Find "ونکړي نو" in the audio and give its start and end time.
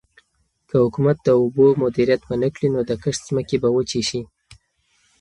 2.25-2.79